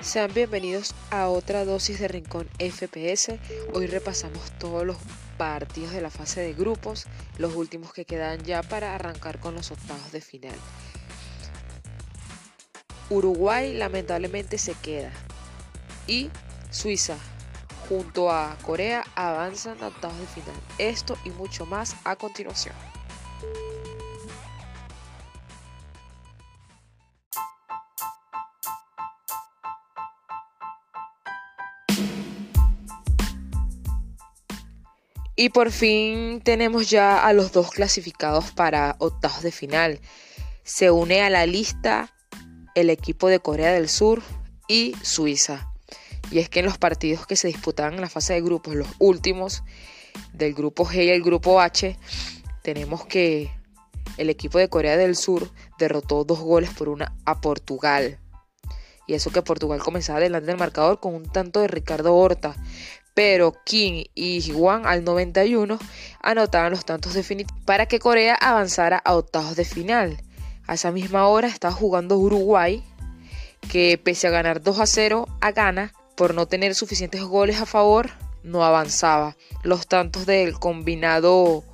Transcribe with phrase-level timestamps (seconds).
[0.00, 3.38] Sean bienvenidos a otra dosis de Rincón FPS.
[3.72, 4.98] Hoy repasamos todos los
[5.38, 7.06] partidos de la fase de grupos,
[7.38, 10.54] los últimos que quedan ya para arrancar con los octavos de final.
[13.08, 15.12] Uruguay lamentablemente se queda
[16.06, 16.30] y
[16.70, 17.16] Suiza
[17.88, 20.60] junto a Corea avanzan a octavos de final.
[20.78, 22.74] Esto y mucho más a continuación.
[35.38, 40.00] Y por fin tenemos ya a los dos clasificados para octavos de final.
[40.64, 42.14] Se une a la lista
[42.74, 44.22] el equipo de Corea del Sur
[44.66, 45.70] y Suiza.
[46.30, 48.88] Y es que en los partidos que se disputaban en la fase de grupos, los
[48.98, 49.62] últimos
[50.32, 51.98] del grupo G y el grupo H,
[52.62, 53.50] tenemos que
[54.16, 58.18] el equipo de Corea del Sur derrotó dos goles por una a Portugal.
[59.06, 62.56] Y eso que Portugal comenzaba delante del marcador con un tanto de Ricardo Horta
[63.16, 65.78] pero Kim y Juan al 91
[66.20, 70.18] anotaban los tantos definitivos para que Corea avanzara a octavos de final.
[70.66, 72.84] A esa misma hora estaba jugando Uruguay,
[73.70, 77.64] que pese a ganar 2 a 0 a Ghana, por no tener suficientes goles a
[77.64, 78.10] favor,
[78.42, 79.34] no avanzaba.
[79.62, 81.64] Los tantos del combinado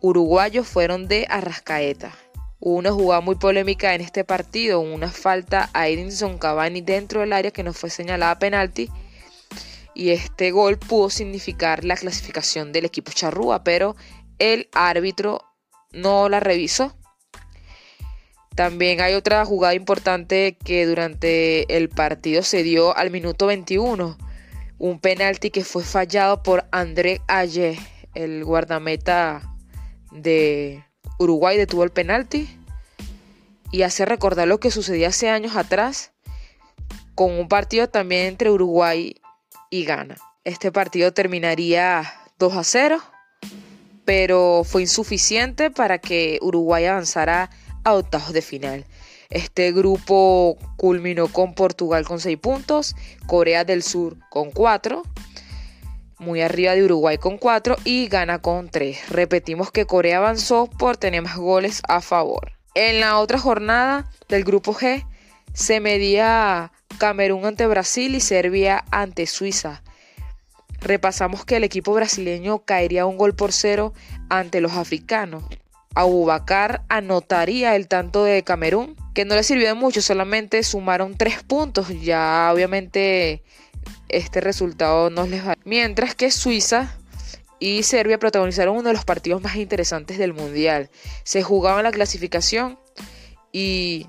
[0.00, 2.12] uruguayo fueron de Arrascaeta.
[2.60, 7.32] Hubo una jugada muy polémica en este partido, una falta a Edinson Cavani dentro del
[7.32, 8.88] área que no fue señalada penalti
[9.98, 13.96] y este gol pudo significar la clasificación del equipo charrúa, pero
[14.38, 15.42] el árbitro
[15.92, 16.96] no la revisó.
[18.54, 24.16] También hay otra jugada importante que durante el partido se dio al minuto 21,
[24.78, 27.76] un penalti que fue fallado por André Aye,
[28.14, 29.42] el guardameta
[30.12, 30.84] de
[31.18, 32.48] Uruguay detuvo el penalti
[33.72, 36.12] y hace recordar lo que sucedía hace años atrás
[37.16, 39.16] con un partido también entre Uruguay
[39.70, 40.16] y gana.
[40.44, 42.98] Este partido terminaría 2 a 0,
[44.04, 47.50] pero fue insuficiente para que Uruguay avanzara
[47.84, 48.84] a octavos de final.
[49.30, 52.96] Este grupo culminó con Portugal con 6 puntos,
[53.26, 55.02] Corea del Sur con 4,
[56.18, 59.10] muy arriba de Uruguay con 4 y gana con 3.
[59.10, 62.52] Repetimos que Corea avanzó por tener más goles a favor.
[62.74, 65.04] En la otra jornada del grupo G
[65.52, 69.82] se medía Camerún ante Brasil y Serbia ante Suiza.
[70.80, 73.94] Repasamos que el equipo brasileño caería un gol por cero
[74.28, 75.44] ante los africanos.
[75.94, 81.42] Abubakar anotaría el tanto de Camerún, que no le sirvió de mucho, solamente sumaron tres
[81.42, 81.88] puntos.
[82.02, 83.42] Ya obviamente
[84.08, 85.56] este resultado no les va.
[85.64, 86.96] Mientras que Suiza
[87.58, 90.90] y Serbia protagonizaron uno de los partidos más interesantes del Mundial.
[91.24, 92.78] Se jugaba en la clasificación
[93.52, 94.06] y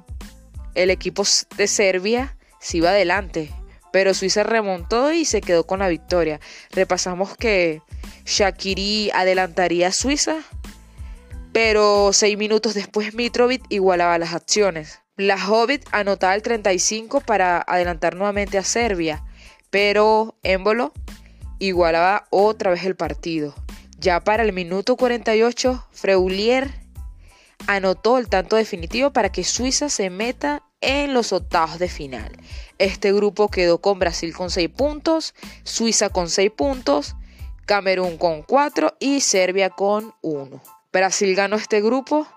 [0.76, 1.24] el equipo
[1.58, 3.52] de Serbia se iba adelante,
[3.92, 6.40] pero Suiza remontó y se quedó con la victoria.
[6.72, 7.82] Repasamos que
[8.26, 10.38] Shakiri adelantaría a Suiza,
[11.52, 15.02] pero seis minutos después Mitrovic igualaba las acciones.
[15.18, 19.24] Hobbit anotaba el 35 para adelantar nuevamente a Serbia,
[19.70, 20.94] pero Émbolo
[21.60, 23.54] igualaba otra vez el partido.
[23.98, 26.72] Ya para el minuto 48, Freulier
[27.68, 32.32] anotó el tanto definitivo para que Suiza se meta en los octavos de final.
[32.78, 37.16] Este grupo quedó con Brasil con 6 puntos, Suiza con 6 puntos,
[37.66, 40.62] Camerún con 4 y Serbia con 1.
[40.92, 42.28] Brasil ganó este grupo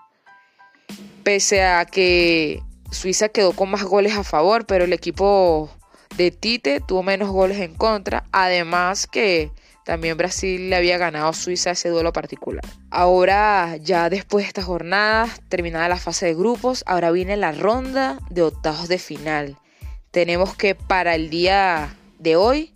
[1.23, 2.61] pese a que
[2.91, 5.69] Suiza quedó con más goles a favor, pero el equipo
[6.17, 9.51] de Tite tuvo menos goles en contra, además que
[9.85, 12.63] también Brasil le había ganado a Suiza ese duelo particular.
[12.89, 18.19] Ahora, ya después de esta jornada, terminada la fase de grupos, ahora viene la ronda
[18.29, 19.57] de octavos de final.
[20.11, 22.73] Tenemos que para el día de hoy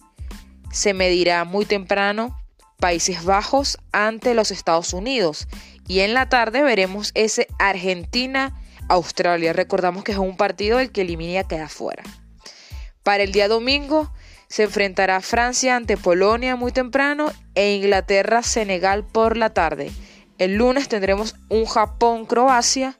[0.72, 2.38] se medirá muy temprano
[2.79, 5.47] Países Bajos ante los Estados Unidos.
[5.88, 9.53] Y en la tarde veremos ese Argentina-Australia.
[9.53, 12.03] Recordamos que es un partido el que elimina queda fuera.
[13.03, 14.12] Para el día domingo
[14.48, 19.92] se enfrentará Francia ante Polonia muy temprano e Inglaterra-Senegal por la tarde.
[20.38, 22.98] El lunes tendremos un Japón-Croacia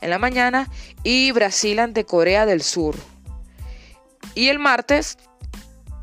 [0.00, 0.68] en la mañana
[1.02, 2.96] y Brasil ante Corea del Sur.
[4.34, 5.18] Y el martes,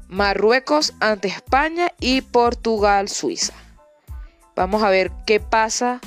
[0.08, 3.54] Marruecos ante España y Portugal-Suiza.
[4.56, 6.00] Vamos a ver qué pasa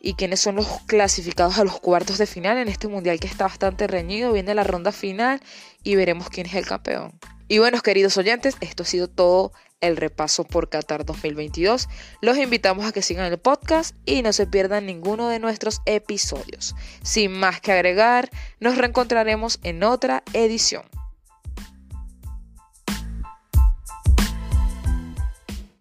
[0.00, 3.44] y quiénes son los clasificados a los cuartos de final en este mundial que está
[3.44, 4.32] bastante reñido.
[4.32, 5.40] Viene la ronda final
[5.82, 7.18] y veremos quién es el campeón.
[7.54, 11.88] Y bueno, queridos oyentes, esto ha sido todo el repaso por Qatar 2022.
[12.20, 16.74] Los invitamos a que sigan el podcast y no se pierdan ninguno de nuestros episodios.
[17.04, 18.28] Sin más que agregar,
[18.58, 20.82] nos reencontraremos en otra edición.